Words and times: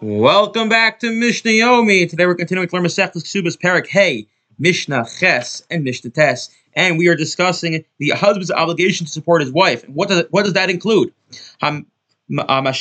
Welcome 0.00 0.68
back 0.68 0.98
to 1.00 1.12
Mishnah 1.12 1.52
Yomi. 1.52 2.10
Today 2.10 2.26
we're 2.26 2.34
continuing 2.34 2.68
to 2.68 2.74
learn 2.74 2.84
Masechtas 2.84 3.22
Kesubos 3.22 3.56
Perek 3.56 3.86
Hey, 3.86 4.26
Mishnah 4.58 5.06
Ches, 5.18 5.62
and 5.70 5.84
Mishnah 5.84 6.10
Tes, 6.10 6.50
and 6.74 6.98
we 6.98 7.08
are 7.08 7.14
discussing 7.14 7.84
the 7.98 8.10
husband's 8.10 8.50
obligation 8.50 9.06
to 9.06 9.12
support 9.12 9.40
his 9.40 9.52
wife. 9.52 9.88
What 9.88 10.08
does 10.08 10.24
what 10.30 10.44
does 10.44 10.54
that 10.54 10.68
include? 10.68 11.12
Uh. 11.62 11.80
Let's 12.28 12.80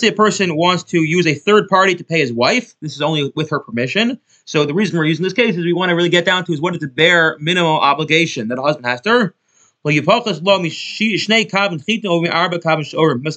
say 0.00 0.08
a 0.08 0.12
person 0.12 0.56
wants 0.56 0.84
to 0.84 1.02
use 1.02 1.26
a 1.26 1.34
third 1.34 1.68
party 1.68 1.94
to 1.96 2.04
pay 2.04 2.20
his 2.20 2.32
wife. 2.32 2.74
This 2.80 2.94
is 2.94 3.02
only 3.02 3.32
with 3.34 3.50
her 3.50 3.60
permission. 3.60 4.20
So 4.44 4.64
the 4.64 4.74
reason 4.74 4.98
we're 4.98 5.04
using 5.04 5.24
this 5.24 5.32
case 5.32 5.56
is 5.56 5.64
we 5.64 5.72
want 5.72 5.90
to 5.90 5.96
really 5.96 6.08
get 6.08 6.24
down 6.24 6.44
to 6.46 6.52
is 6.52 6.60
what 6.60 6.74
is 6.74 6.80
the 6.80 6.88
bare 6.88 7.36
minimum 7.40 7.72
obligation 7.72 8.48
that 8.48 8.58
a 8.58 8.62
husband 8.62 8.86
has 8.86 9.00
to 9.02 9.10
her. 9.10 9.34
Well, 9.84 9.92
you 9.92 10.02
must 10.02 10.26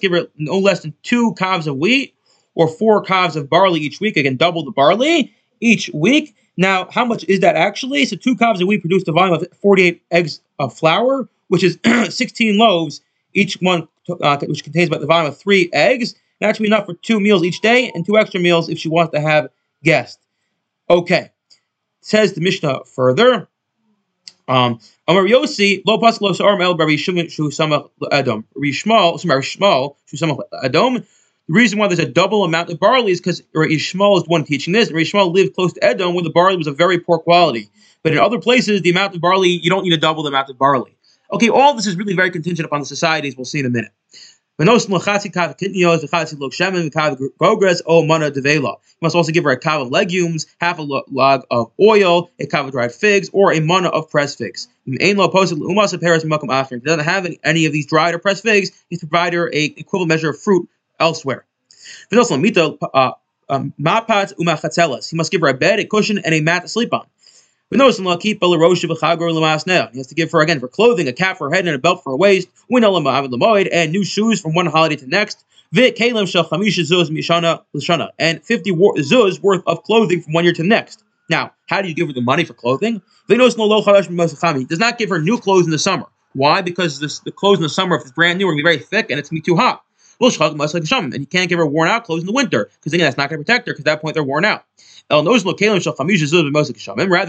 give 0.01 0.11
her 0.11 0.27
no 0.37 0.59
less 0.59 0.81
than 0.81 0.93
two 1.01 1.33
kavs 1.33 1.67
of 1.67 1.77
wheat 1.77 2.15
or 2.53 2.67
four 2.67 3.03
kavs 3.03 3.35
of 3.35 3.49
barley 3.49 3.79
each 3.79 3.99
week. 3.99 4.15
Again, 4.15 4.37
double 4.37 4.63
the 4.63 4.71
barley 4.71 5.33
each 5.59 5.89
week. 5.93 6.35
Now, 6.57 6.87
how 6.91 7.03
much 7.03 7.23
is 7.25 7.39
that 7.39 7.55
actually? 7.55 8.05
So 8.05 8.15
two 8.15 8.35
kavs 8.35 8.61
of 8.61 8.67
wheat 8.67 8.81
produce 8.81 9.03
the 9.03 9.11
volume 9.11 9.33
of 9.33 9.47
48 9.61 10.03
eggs 10.11 10.41
of 10.59 10.73
flour, 10.73 11.27
which 11.47 11.63
is 11.63 11.79
16 12.09 12.57
loaves, 12.57 13.01
each 13.33 13.55
one 13.55 13.87
uh, 14.09 14.37
which 14.47 14.63
contains 14.63 14.87
about 14.87 15.01
the 15.01 15.07
volume 15.07 15.31
of 15.31 15.37
three 15.37 15.69
eggs. 15.73 16.15
That 16.39 16.55
should 16.55 16.63
be 16.63 16.67
enough 16.67 16.85
for 16.85 16.93
two 16.93 17.19
meals 17.19 17.43
each 17.43 17.61
day 17.61 17.91
and 17.93 18.05
two 18.05 18.17
extra 18.17 18.39
meals 18.39 18.69
if 18.69 18.77
she 18.77 18.89
wants 18.89 19.13
to 19.13 19.21
have 19.21 19.49
guests. 19.83 20.21
Okay. 20.89 21.31
Says 22.01 22.33
the 22.33 22.41
Mishnah 22.41 22.85
further. 22.85 23.47
Um, 24.47 24.79
Yosi, 25.07 25.81
lo 25.85 26.33
sa'ar 26.33 26.61
el 26.61 26.75
bari 26.75 26.97
shumin 26.97 27.31
shu 27.31 27.49
samach 27.49 27.89
adom. 28.11 28.43
Rishmal, 28.55 29.19
Shmal, 29.19 29.95
shu 30.05 30.17
samach 30.17 30.39
adom. 30.63 31.05
The 31.47 31.53
reason 31.53 31.77
why 31.77 31.87
there's 31.87 31.99
a 31.99 32.07
double 32.07 32.43
amount 32.43 32.71
of 32.71 32.79
barley 32.79 33.11
is 33.11 33.19
because 33.19 33.43
Ishmael 33.53 34.17
is 34.17 34.23
the 34.23 34.29
one 34.29 34.45
teaching 34.45 34.73
this. 34.73 34.89
And 34.89 34.99
Ishmael 34.99 35.31
lived 35.31 35.53
close 35.53 35.73
to 35.73 35.83
Edom 35.83 36.15
where 36.15 36.23
the 36.23 36.31
barley 36.31 36.57
was 36.57 36.65
of 36.65 36.75
very 36.75 36.99
poor 36.99 37.19
quality. 37.19 37.69
But 38.01 38.13
in 38.13 38.19
other 38.19 38.39
places, 38.39 38.81
the 38.81 38.89
amount 38.89 39.15
of 39.15 39.21
barley, 39.21 39.49
you 39.49 39.69
don't 39.69 39.83
need 39.83 39.91
to 39.91 39.97
double 39.97 40.23
the 40.23 40.29
amount 40.29 40.49
of 40.49 40.57
barley. 40.57 40.97
Okay, 41.31 41.49
all 41.49 41.73
this 41.75 41.85
is 41.85 41.95
really 41.95 42.15
very 42.15 42.31
contingent 42.31 42.65
upon 42.65 42.79
the 42.79 42.85
societies. 42.85 43.35
We'll 43.35 43.45
see 43.45 43.59
in 43.59 43.65
a 43.65 43.69
minute. 43.69 43.91
You 44.57 44.65
must 44.67 44.89
also 49.15 49.31
give 49.33 49.43
her 49.43 49.51
a 49.51 49.59
kav 49.59 49.81
of 49.81 49.89
legumes, 49.89 50.45
half 50.61 50.79
a 50.79 50.81
log 50.81 51.43
of 51.51 51.71
oil, 51.77 52.29
a 52.39 52.45
kav 52.45 52.65
of 52.65 52.71
dried 52.71 52.93
figs, 52.93 53.29
or 53.33 53.51
a 53.51 53.59
mana 53.59 53.89
of 53.89 54.09
pressed 54.09 54.37
figs. 54.37 54.69
If 54.85 55.01
he 55.01 55.13
doesn't 55.13 57.03
have 57.03 57.27
any 57.43 57.65
of 57.65 57.73
these 57.73 57.85
dried 57.85 58.15
or 58.15 58.19
pressed 58.19 58.43
figs, 58.43 58.71
he's 58.89 58.99
provided 58.99 59.35
her 59.35 59.53
a 59.53 59.65
equivalent 59.75 60.07
measure 60.07 60.29
of 60.29 60.39
fruit 60.39 60.69
elsewhere. 61.01 61.43
Uh, 62.13 63.11
um, 63.49 63.73
he 63.77 63.83
must 65.17 65.31
give 65.31 65.41
her 65.41 65.47
a 65.47 65.53
bed, 65.53 65.79
a 65.79 65.85
cushion, 65.85 66.17
and 66.19 66.33
a 66.33 66.39
mat 66.39 66.61
to 66.61 66.69
sleep 66.69 66.93
on. 66.93 67.05
He 67.71 67.79
has 67.79 67.97
to 70.07 70.15
give 70.15 70.31
her 70.31 70.41
again 70.41 70.59
for 70.59 70.67
clothing, 70.67 71.07
a 71.07 71.13
cap 71.13 71.39
for 71.39 71.49
her 71.49 71.55
head, 71.55 71.65
and 71.65 71.75
a 71.75 71.79
belt 71.79 72.03
for 72.03 72.11
her 72.11 72.17
waist, 72.17 72.47
We 72.69 72.79
know 72.79 72.91
Lamoid 72.91 73.69
and 73.71 73.91
new 73.91 74.03
shoes 74.03 74.39
from 74.39 74.53
one 74.53 74.67
holiday 74.67 74.97
to 74.97 75.07
next. 75.07 75.43
And 75.75 75.95
50 75.97 76.13
zuz 79.01 79.41
worth 79.41 79.63
of 79.65 79.81
clothing 79.83 80.21
from 80.21 80.33
one 80.33 80.43
year 80.43 80.53
to 80.53 80.61
the 80.61 80.67
next. 80.67 81.03
Now, 81.27 81.53
how 81.65 81.81
do 81.81 81.87
you 81.87 81.95
give 81.95 82.05
her 82.07 82.13
the 82.13 82.21
money 82.21 82.45
for 82.45 82.53
clothing? 82.53 83.01
He 83.27 83.35
does 83.35 83.57
not 83.57 84.99
give 84.99 85.09
her 85.09 85.19
new 85.19 85.39
clothes 85.39 85.65
in 85.65 85.71
the 85.71 85.79
summer. 85.79 86.05
Why? 86.33 86.61
Because 86.61 86.99
this, 86.99 87.17
the 87.19 87.31
clothes 87.31 87.57
in 87.57 87.63
the 87.63 87.69
summer, 87.69 87.95
if 87.95 88.03
it's 88.03 88.11
brand 88.11 88.37
new, 88.37 88.45
are 88.47 88.51
going 88.51 88.59
to 88.59 88.63
be 88.63 88.69
very 88.69 88.77
thick 88.77 89.09
and 89.09 89.17
it's 89.19 89.29
going 89.29 89.41
to 89.41 89.43
be 89.43 89.53
too 89.53 89.57
hot. 89.59 89.81
And 91.13 91.21
you 91.21 91.25
can't 91.25 91.49
give 91.49 91.59
her 91.59 91.65
worn 91.65 91.87
out 91.87 92.03
clothes 92.05 92.21
in 92.21 92.27
the 92.27 92.33
winter 92.33 92.69
because 92.75 92.93
again, 92.93 93.05
that's 93.05 93.17
not 93.17 93.29
going 93.29 93.39
to 93.39 93.45
protect 93.45 93.67
her 93.67 93.73
because 93.73 93.83
at 93.83 93.85
that 93.85 94.01
point 94.01 94.13
they're 94.13 94.23
worn 94.23 94.45
out. 94.45 94.63
Rather, 95.09 95.33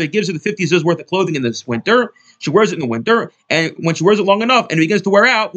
it 0.04 0.12
gives 0.12 0.28
her 0.28 0.32
the 0.32 0.38
50 0.38 0.64
zuz 0.64 0.82
worth 0.84 0.98
of 0.98 1.06
clothing 1.06 1.34
in 1.34 1.42
this 1.42 1.66
winter. 1.66 2.12
She 2.38 2.50
wears 2.50 2.72
it 2.72 2.76
in 2.76 2.80
the 2.80 2.86
winter, 2.86 3.32
and 3.50 3.74
when 3.78 3.94
she 3.94 4.04
wears 4.04 4.18
it 4.18 4.24
long 4.24 4.42
enough 4.42 4.66
and 4.70 4.78
it 4.78 4.82
begins 4.82 5.02
to 5.02 5.10
wear 5.10 5.26
out, 5.26 5.54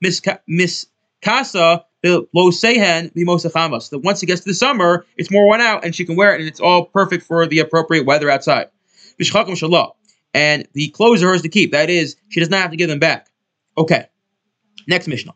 Miss 0.00 0.86
Casa 1.20 1.84
low 2.04 2.50
sehen 2.50 3.10
bimosachamas. 3.14 3.90
That 3.90 3.98
once 3.98 4.22
it 4.22 4.26
gets 4.26 4.42
to 4.42 4.48
the 4.48 4.54
summer, 4.54 5.04
it's 5.16 5.30
more 5.30 5.44
worn 5.46 5.60
out 5.60 5.84
and 5.84 5.94
she 5.94 6.04
can 6.04 6.16
wear 6.16 6.34
it 6.34 6.40
and 6.40 6.48
it's 6.48 6.60
all 6.60 6.84
perfect 6.86 7.24
for 7.24 7.46
the 7.46 7.58
appropriate 7.58 8.06
weather 8.06 8.30
outside. 8.30 8.68
And 10.32 10.68
the 10.74 10.88
clothes 10.90 11.22
are 11.22 11.28
hers 11.28 11.42
to 11.42 11.48
keep. 11.48 11.72
That 11.72 11.90
is, 11.90 12.16
she 12.28 12.40
does 12.40 12.50
not 12.50 12.60
have 12.62 12.70
to 12.70 12.76
give 12.76 12.88
them 12.88 12.98
back. 12.98 13.28
Okay. 13.76 14.06
Next 14.86 15.08
Mishnah. 15.08 15.34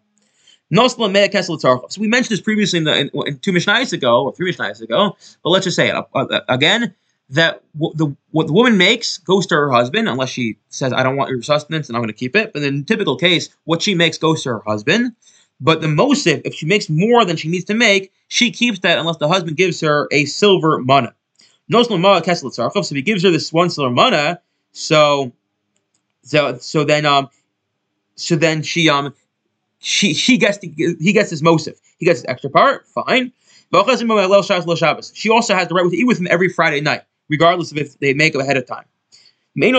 So 0.75 2.01
we 2.01 2.09
mentioned 2.09 2.31
this 2.31 2.41
previously 2.41 2.79
in, 2.79 2.85
the, 2.85 2.99
in, 2.99 3.11
in 3.27 3.39
two 3.39 3.53
Mishnahs 3.53 3.93
ago, 3.93 4.25
or 4.25 4.33
three 4.33 4.53
Mishnahs 4.53 4.81
ago, 4.81 5.17
but 5.43 5.51
let's 5.51 5.65
just 5.65 5.77
say 5.77 5.91
it 5.91 5.95
uh, 6.15 6.41
again, 6.49 6.95
that 7.31 7.63
w- 7.75 7.95
the, 7.95 8.17
what 8.31 8.47
the 8.47 8.53
woman 8.53 8.77
makes 8.79 9.19
goes 9.19 9.47
to 9.47 9.55
her 9.55 9.71
husband, 9.71 10.09
unless 10.09 10.31
she 10.31 10.57
says, 10.69 10.93
I 10.93 11.03
don't 11.03 11.17
want 11.17 11.31
your 11.31 11.43
sustenance 11.43 11.89
and 11.89 11.97
I'm 11.97 12.01
going 12.03 12.09
to 12.09 12.15
keep 12.15 12.35
it. 12.37 12.53
But 12.53 12.63
in 12.63 12.85
typical 12.85 13.17
case, 13.17 13.51
what 13.65 13.83
she 13.83 13.95
makes 13.95 14.19
goes 14.19 14.43
to 14.45 14.51
her 14.51 14.63
husband. 14.67 15.15
But 15.61 15.81
the 15.81 15.87
mosif, 15.87 16.43
if 16.45 16.55
she 16.55 16.67
makes 16.67 16.89
more 16.91 17.25
than 17.25 17.37
she 17.37 17.49
needs 17.49 17.65
to 17.67 17.75
make, 17.75 18.13
she 18.29 18.51
keeps 18.51 18.81
that 18.81 18.99
unless 18.99 19.19
the 19.19 19.29
husband 19.29 19.57
gives 19.57 19.81
her 19.81 20.09
a 20.11 20.25
silver 20.25 20.79
mana. 20.79 21.15
So 21.71 21.81
if 21.81 22.89
he 22.91 23.03
gives 23.03 23.23
her 23.23 23.31
this 23.31 23.53
one 23.53 23.71
silver 23.71 23.91
mana, 23.91 24.41
so 24.73 25.33
so 26.23 26.59
so 26.59 26.85
then 26.85 27.07
um 27.07 27.31
so 28.17 28.37
then 28.37 28.63
she 28.63 28.89
um 28.89 29.15
she 29.83 30.15
she 30.15 30.39
gets 30.39 30.59
to, 30.59 30.69
he 30.69 31.13
gets 31.13 31.29
his 31.31 31.43
mosif. 31.43 31.79
He 31.99 32.07
gets 32.07 32.21
his 32.21 32.27
extra 32.29 32.49
part, 32.49 32.87
fine. 32.89 33.33
She 33.73 33.79
also 33.79 35.55
has 35.55 35.69
the 35.69 35.75
right 35.75 35.91
to 35.91 35.97
eat 35.97 36.07
with 36.07 36.19
him 36.19 36.29
every 36.31 36.49
Friday 36.49 36.81
night, 36.81 37.03
regardless 37.29 37.73
of 37.73 37.79
if 37.79 37.99
they 37.99 38.15
make 38.15 38.35
it 38.35 38.41
ahead 38.41 38.57
of 38.57 38.67
time. 38.67 38.85
He's 39.55 39.73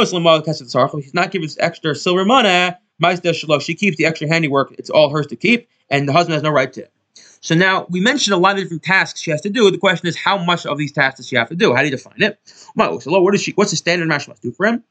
not 1.14 1.32
giving 1.32 1.48
this 1.48 1.58
extra 1.60 1.96
silver 1.96 2.26
money. 2.26 2.76
She 3.02 3.76
keeps 3.76 3.98
the 3.98 4.06
extra 4.06 4.28
handiwork. 4.28 4.74
It's 4.78 4.90
all 4.90 5.10
hers 5.10 5.28
to 5.28 5.36
keep, 5.36 5.70
and 5.90 6.08
the 6.08 6.14
husband 6.14 6.34
has 6.34 6.44
no 6.44 6.52
right 6.52 6.72
to 6.74 6.82
it. 6.82 6.92
So 7.42 7.56
now 7.56 7.86
we 7.90 8.00
mentioned 8.00 8.34
a 8.34 8.38
lot 8.38 8.56
of 8.56 8.62
different 8.64 8.84
tasks 8.84 9.20
she 9.20 9.32
has 9.32 9.42
to 9.42 9.50
do. 9.50 9.70
The 9.70 9.78
question 9.78 10.08
is, 10.08 10.16
how 10.16 10.38
much 10.38 10.66
of 10.66 10.78
these 10.78 10.92
tasks 10.92 11.18
does 11.18 11.28
she 11.28 11.36
have 11.36 11.50
to 11.50 11.56
do? 11.56 11.74
How 11.74 11.82
do 11.82 11.86
you 11.86 11.92
define 11.92 12.22
it? 12.22 12.40
So 12.46 13.20
what 13.22 13.36
is 13.36 13.42
she? 13.42 13.52
What's 13.52 13.72
the 13.72 13.78
standard 13.78 14.10
Rashi 14.10 14.30
must 14.30 14.42
do 14.42 14.52
for 14.52 14.66
him? 14.66 14.84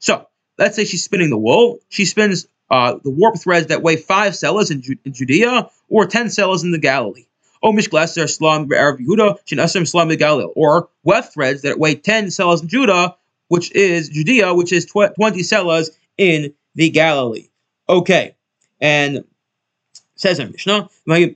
So 0.00 0.26
let's 0.58 0.76
say 0.76 0.84
she's 0.84 1.04
spinning 1.04 1.30
the 1.30 1.38
wool. 1.38 1.78
She 1.88 2.04
spins 2.04 2.46
uh, 2.70 2.98
the 3.02 3.10
warp 3.10 3.38
threads 3.38 3.68
that 3.68 3.82
weigh 3.82 3.96
five 3.96 4.34
selas 4.34 4.70
in, 4.70 4.82
Ju- 4.82 4.98
in 5.04 5.12
Judea 5.12 5.70
or 5.88 6.06
ten 6.06 6.26
selas 6.26 6.62
in 6.64 6.72
the 6.72 6.78
Galilee. 6.78 7.24
Arab 7.62 7.76
Yehuda, 9.00 10.18
Galilee. 10.18 10.52
Or 10.54 10.88
weft 11.02 11.34
threads 11.34 11.62
that 11.62 11.78
weigh 11.78 11.94
ten 11.96 12.26
selas 12.26 12.62
in 12.62 12.68
Judah, 12.68 13.16
which 13.48 13.72
is 13.72 14.08
Judea, 14.10 14.54
which 14.54 14.72
is 14.72 14.86
tw- 14.86 15.14
twenty 15.16 15.40
selas 15.40 15.90
in 16.18 16.54
the 16.74 16.90
Galilee. 16.90 17.48
Okay, 17.88 18.36
and 18.80 19.24
says 20.16 20.38
in 20.38 20.52
Mishnah, 20.52 20.90
Let's 21.06 21.34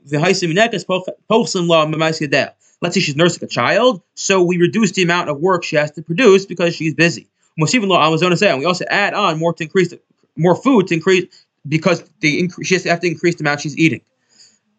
say 2.94 3.00
she's 3.00 3.16
nursing 3.16 3.44
a 3.44 3.46
child, 3.46 4.02
so 4.14 4.42
we 4.42 4.58
reduce 4.58 4.92
the 4.92 5.02
amount 5.04 5.30
of 5.30 5.40
work 5.40 5.64
she 5.64 5.76
has 5.76 5.92
to 5.92 6.02
produce 6.02 6.44
because 6.46 6.74
she's 6.74 6.94
busy. 6.94 7.28
Mosivin 7.60 7.88
lo 7.88 8.00
Amazon 8.00 8.36
say, 8.36 8.50
and 8.50 8.58
we 8.58 8.64
also 8.64 8.84
add 8.88 9.14
on 9.14 9.38
more 9.38 9.52
to 9.54 9.64
increase 9.64 9.94
more 10.36 10.54
food 10.54 10.86
to 10.88 10.94
increase 10.94 11.26
because 11.66 12.02
the 12.20 12.50
she 12.62 12.74
has 12.74 12.82
to 12.84 12.90
have 12.90 13.00
to 13.00 13.06
increase 13.06 13.36
the 13.36 13.42
amount 13.42 13.60
she's 13.60 13.76
eating. 13.76 14.00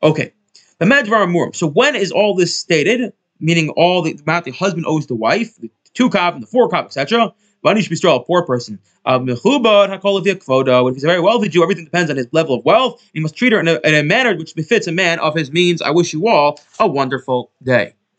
Okay. 0.01 0.33
So 0.81 1.67
when 1.67 1.95
is 1.95 2.11
all 2.11 2.35
this 2.35 2.59
stated? 2.59 3.13
Meaning 3.39 3.69
all 3.69 4.01
the 4.01 4.17
amount 4.25 4.45
the 4.45 4.51
husband 4.51 4.85
owes 4.87 5.07
the 5.07 5.15
wife, 5.15 5.55
the 5.57 5.69
two 5.93 6.09
cop 6.09 6.33
and 6.33 6.43
the 6.43 6.47
four 6.47 6.69
cop, 6.69 6.85
etc. 6.85 7.33
Money 7.63 7.81
should 7.81 7.89
be 7.89 7.95
still 7.95 8.15
a 8.15 8.23
poor 8.23 8.45
person. 8.45 8.79
Uh, 9.05 9.19
if 9.21 9.27
he's 9.27 11.03
a 11.03 11.07
very 11.07 11.19
wealthy 11.19 11.49
Jew, 11.49 11.63
everything 11.63 11.83
depends 11.83 12.09
on 12.09 12.17
his 12.17 12.27
level 12.31 12.55
of 12.55 12.65
wealth. 12.65 13.01
He 13.13 13.19
must 13.19 13.35
treat 13.35 13.51
her 13.53 13.59
in 13.59 13.67
a, 13.67 13.79
in 13.83 13.95
a 13.95 14.03
manner 14.03 14.35
which 14.35 14.55
befits 14.55 14.87
a 14.87 14.91
man 14.91 15.19
of 15.19 15.35
his 15.35 15.51
means. 15.51 15.81
I 15.81 15.91
wish 15.91 16.13
you 16.13 16.27
all 16.27 16.59
a 16.79 16.87
wonderful 16.87 17.51
day. 17.61 17.95